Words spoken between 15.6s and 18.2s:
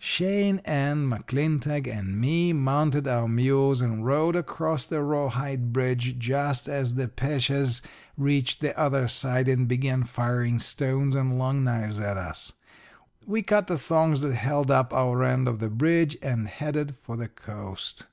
bridge and headed for the coast."